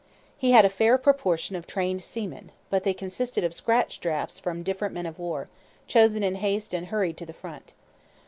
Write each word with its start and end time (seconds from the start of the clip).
He 0.35 0.49
had 0.49 0.65
a 0.65 0.69
fair 0.69 0.97
proportion 0.97 1.55
of 1.55 1.67
trained 1.67 2.01
seamen; 2.01 2.51
but 2.71 2.83
they 2.83 2.93
consisted 2.95 3.43
of 3.43 3.53
scratch 3.53 3.99
drafts 3.99 4.39
from 4.39 4.63
different 4.63 4.95
men 4.95 5.05
of 5.05 5.19
war, 5.19 5.47
chosen 5.85 6.23
in 6.23 6.37
haste 6.41 6.73
and 6.73 6.87
hurried 6.87 7.17
to 7.17 7.25
the 7.27 7.33
front. 7.33 7.75